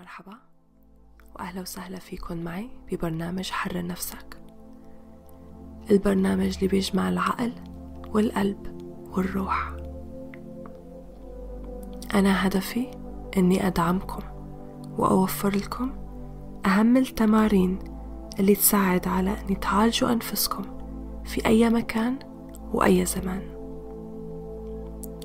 مرحبا 0.00 0.32
وأهلا 1.36 1.60
وسهلا 1.60 1.98
فيكن 1.98 2.44
معي 2.44 2.70
ببرنامج 2.92 3.50
حرر 3.50 3.86
نفسك. 3.86 4.40
البرنامج 5.90 6.54
اللي 6.54 6.68
بيجمع 6.68 7.08
العقل 7.08 7.52
والقلب 8.08 8.80
والروح. 9.16 9.72
أنا 12.14 12.46
هدفي 12.46 12.90
إني 13.36 13.66
أدعمكم 13.66 14.22
وأوفر 14.98 15.56
لكم 15.56 15.92
أهم 16.66 16.96
التمارين 16.96 17.78
اللي 18.38 18.54
تساعد 18.54 19.08
على 19.08 19.36
أن 19.50 19.60
تعالجوا 19.60 20.12
أنفسكم 20.12 20.62
في 21.24 21.46
أي 21.46 21.70
مكان 21.70 22.18
وأي 22.72 23.04
زمان. 23.04 23.42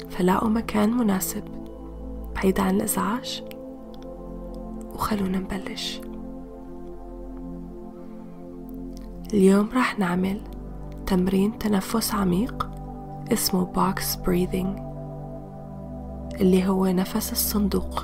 فلاقوا 0.10 0.50
مكان 0.50 0.98
مناسب 0.98 1.44
بعيد 2.36 2.60
عن 2.60 2.76
الإزعاج 2.76 3.55
وخلونا 4.96 5.38
نبلش. 5.38 6.02
اليوم 9.34 9.70
راح 9.74 10.00
نعمل 10.00 10.42
تمرين 11.06 11.58
تنفس 11.58 12.14
عميق 12.14 12.70
اسمه 13.34 13.74
box 13.74 14.00
breathing 14.00 14.82
اللي 16.42 16.68
هو 16.68 16.86
نفس 16.88 17.32
الصندوق. 17.32 18.04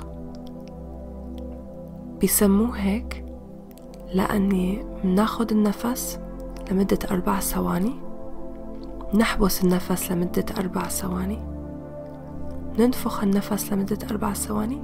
بيسموه 2.20 2.76
هيك 2.76 3.24
لأني 4.14 4.84
مناخد 5.04 5.52
النفس 5.52 6.18
لمدة 6.70 6.98
أربع 7.10 7.40
ثواني 7.40 7.94
نحبس 9.14 9.64
النفس 9.64 10.12
لمدة 10.12 10.44
أربع 10.58 10.88
ثواني 10.88 11.38
ننفخ 12.78 13.22
النفس 13.22 13.72
لمدة 13.72 13.98
أربع 14.10 14.32
ثواني. 14.32 14.82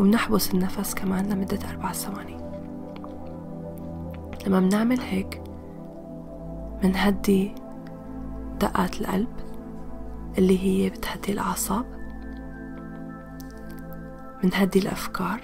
وبنحبس 0.00 0.54
النفس 0.54 0.94
كمان 0.94 1.28
لمدة 1.28 1.58
أربع 1.70 1.92
ثواني. 1.92 2.36
لما 4.46 4.60
بنعمل 4.60 5.00
هيك 5.00 5.42
منهدي 6.84 7.54
دقات 8.60 9.00
القلب 9.00 9.28
اللي 10.38 10.58
هي 10.58 10.90
بتهدي 10.90 11.32
الأعصاب 11.32 11.84
منهدي 14.44 14.78
الأفكار 14.78 15.40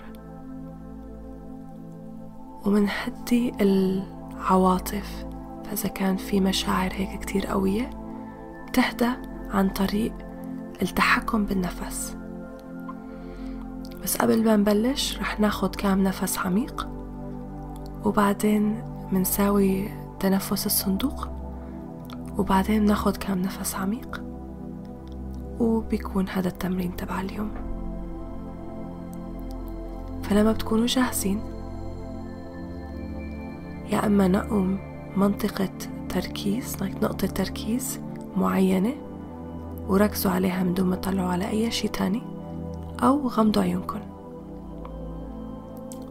ومنهدي 2.66 3.52
العواطف. 3.60 5.26
فإذا 5.64 5.88
كان 5.88 6.16
في 6.16 6.40
مشاعر 6.40 6.92
هيك 6.92 7.20
كتير 7.20 7.46
قوية 7.46 7.90
بتهدى 8.68 9.10
عن 9.50 9.68
طريق 9.68 10.12
التحكم 10.82 11.44
بالنفس. 11.44 12.16
بس 14.06 14.16
قبل 14.16 14.44
ما 14.44 14.56
نبلش 14.56 15.18
رح 15.18 15.40
ناخد 15.40 15.76
كام 15.76 16.02
نفس 16.02 16.38
عميق 16.38 16.88
وبعدين 18.04 18.82
منساوي 19.12 19.88
تنفس 20.20 20.66
الصندوق 20.66 21.28
وبعدين 22.38 22.84
ناخد 22.84 23.16
كام 23.16 23.42
نفس 23.42 23.74
عميق 23.74 24.22
وبيكون 25.60 26.28
هذا 26.28 26.48
التمرين 26.48 26.96
تبع 26.96 27.20
اليوم. 27.20 27.50
فلما 30.22 30.52
بتكونوا 30.52 30.86
جاهزين 30.86 31.40
يا 33.90 34.06
أما 34.06 34.28
نقوم 34.28 34.78
منطقة 35.16 35.72
تركيز 36.08 36.76
نقطة 36.82 37.26
تركيز 37.26 38.00
معينة 38.36 38.94
وركزوا 39.88 40.32
عليها 40.32 40.62
من 40.62 40.74
دون 40.74 40.86
ما 40.86 40.96
تطلعوا 40.96 41.28
على 41.28 41.48
أي 41.48 41.70
شي 41.70 41.88
تاني 41.88 42.35
أو 43.02 43.28
غمضوا 43.28 43.62
عيونكم 43.62 44.00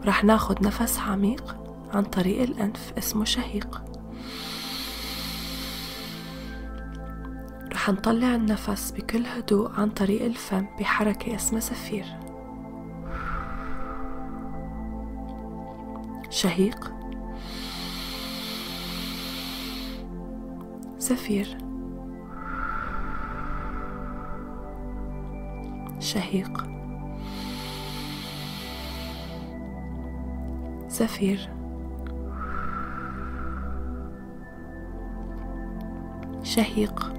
رح 0.06 0.24
ناخد 0.24 0.64
نفس 0.64 1.00
عميق 1.00 1.58
عن 1.94 2.04
طريق 2.04 2.42
الأنف 2.42 2.94
اسمه 2.98 3.26
شهيق. 3.26 3.82
رح 7.74 7.90
نطلع 7.90 8.36
النفس 8.36 8.92
بكل 8.92 9.26
هدوء 9.26 9.72
عن 9.78 9.90
طريق 9.90 10.26
الفم 10.26 10.66
بحركة 10.80 11.36
اسمها 11.36 11.60
زفير 11.60 12.06
شهيق. 16.30 16.92
زفير 21.00 21.65
شهيق. 26.06 26.66
زفير 30.90 31.50
شهيق. 36.44 37.14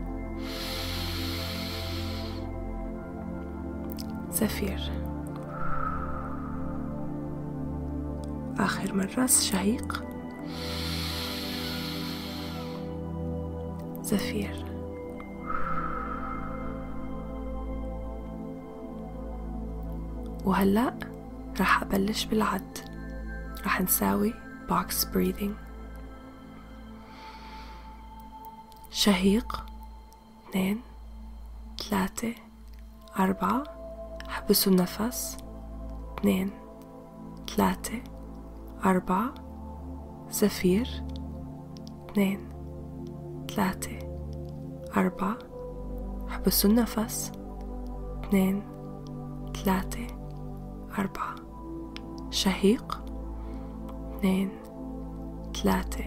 زفير 4.30 4.92
آخر 8.58 8.94
مرة 8.94 9.26
شهيق. 9.26 10.04
زفير 14.03 14.75
وهلأ 20.47 20.99
راح 21.61 21.83
أبلش 21.83 22.25
بالعد. 22.25 22.79
راح 23.65 23.81
نساوي 23.81 24.34
box 24.69 25.05
breathing. 25.15 25.53
شهيق 28.91 29.67
اثنين 30.49 30.81
ثلاثة 31.79 32.34
أربعة. 33.19 33.65
حبسوا 34.29 34.73
النفس. 34.73 35.37
اثنين 36.19 36.51
ثلاثة 37.57 38.03
أربعة. 38.84 39.34
زفير 40.31 41.05
اثنين 42.11 42.49
ثلاثة 43.51 43.99
أربعة. 44.97 45.39
حبسوا 46.28 46.71
النفس. 46.71 47.33
اثنين 48.25 48.63
ثلاثة. 49.65 50.16
أربعة. 50.99 51.34
شهيق. 52.31 53.05
اثنين. 54.17 54.51
ثلاثة. 55.62 56.05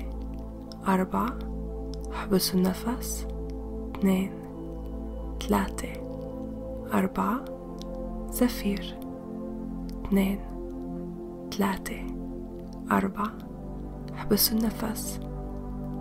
أربعة. 0.88 1.40
احبسوا 2.14 2.60
النفس. 2.60 3.28
اثنين. 3.96 4.32
ثلاثة. 5.48 5.88
أربعة. 6.94 7.46
زفير. 8.30 9.00
اثنين. 10.06 10.40
ثلاثة. 11.52 12.02
أربعة. 12.92 13.32
احبسوا 14.14 14.58
النفس. 14.58 15.20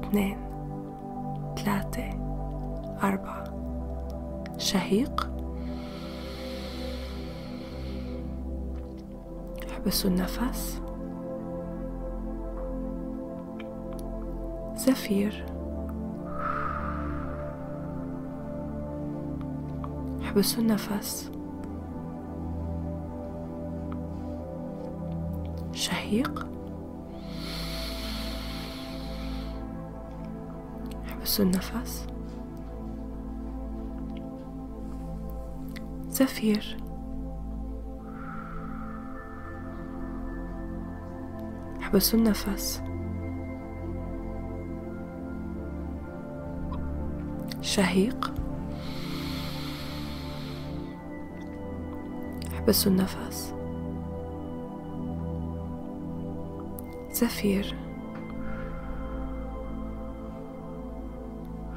اثنين. 0.04 0.38
ثلاثة. 1.56 2.10
أربعة. 3.02 3.44
شهيق. 4.58 5.37
احبسوا 9.88 10.10
النفس. 10.10 10.80
زفير. 14.76 15.46
احبسوا 20.22 20.62
النفس. 20.62 21.30
شهيق. 25.72 26.46
احبسوا 31.06 31.44
النفس. 31.44 32.06
زفير. 36.08 36.87
احبسوا 41.88 42.18
النفس. 42.18 42.82
شهيق. 47.62 48.34
احبسوا 52.54 52.92
النفس. 52.92 53.54
زفير. 57.12 57.76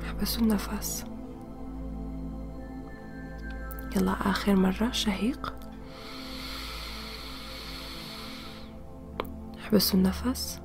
احبسوا 0.03 0.43
النفس. 0.43 1.05
يلا 3.95 4.11
آخر 4.11 4.55
مرة. 4.55 4.91
شهيق. 4.91 5.70
احبسوا 9.71 9.99
النفس 9.99 10.61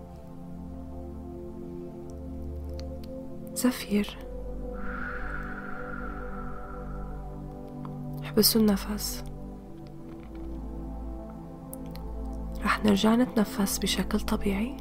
زفير. 3.54 4.18
احبسوا 8.22 8.60
النفس 8.60 9.24
رح 12.64 12.84
نرجع 12.84 13.14
نتنفس 13.14 13.78
بشكل 13.78 14.20
طبيعي. 14.20 14.76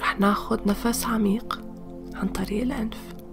رح 0.00 0.20
ناخد 0.20 0.68
نفس 0.68 1.06
عميق 1.06 1.62
عن 2.14 2.28
طريق 2.28 2.62
الأنف. 2.62 3.23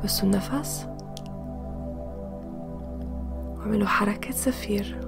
احبسوا 0.00 0.24
النفس. 0.28 0.86
واعملوا 3.56 3.86
حركة 3.86 4.30
زفير 4.30 5.00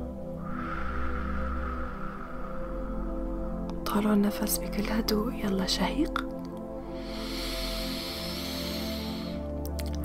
طالعوا 3.86 4.14
النفس 4.14 4.58
بكل 4.58 4.92
هدوء. 4.92 5.34
يلا 5.34 5.66
شهيق. 5.66 6.26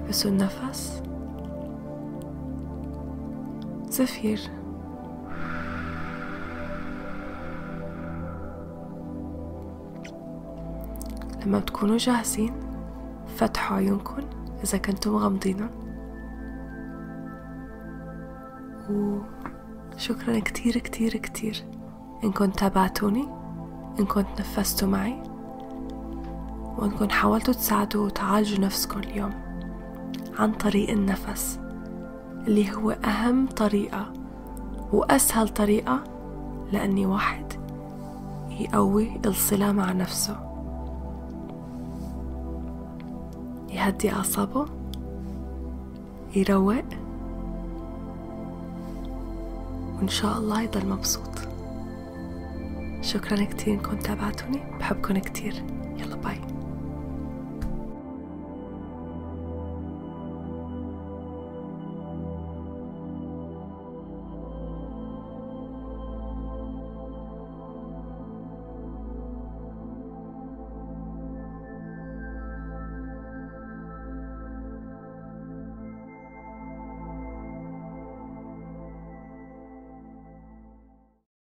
احبسوا 0.01 0.31
النفس. 0.31 1.03
زفير 3.89 4.39
لما 11.45 11.59
بتكونوا 11.59 11.97
جاهزين 11.97 12.53
فتحوا 13.37 13.77
عيونكم. 13.77 14.21
إذا 14.63 14.77
كنتم 14.77 15.11
مغمضين 15.11 15.69
وشكرا 18.89 20.39
كتير 20.39 20.77
كتير 20.77 21.17
كتير. 21.17 21.63
إنكم 22.23 22.45
تابعتوني 22.45 23.27
إنكم 23.99 24.21
تنفستوا 24.21 24.87
معي 24.87 25.23
وإنكم 26.77 27.09
حاولتوا 27.09 27.53
تساعدوا 27.53 28.05
وتعالجوا 28.05 28.65
نفسكم 28.65 28.99
اليوم 28.99 29.33
عن 30.39 30.51
طريق 30.51 30.89
النفس 30.89 31.59
اللي 32.47 32.75
هو 32.75 32.91
أهم 32.91 33.47
طريقة 33.47 34.13
وأسهل 34.93 35.49
طريقة 35.49 36.03
لأني 36.71 37.05
واحد 37.05 37.53
يقوي 38.49 39.21
الصلة 39.25 39.71
مع 39.71 39.91
نفسه. 39.91 40.46
يهدي 43.69 44.11
أعصابه 44.11 44.65
يروق 46.35 46.83
وإن 49.97 50.07
شاء 50.07 50.37
الله 50.37 50.61
يضل 50.61 50.87
مبسوط. 50.89 51.29
شكرا 53.01 53.45
كتير 53.45 53.73
إنكم 53.73 53.97
تابعتوني 53.97 54.59
بحبكم 54.79 55.17
كتير. 55.17 55.63
يلا 55.97 56.15
باي. 56.15 56.56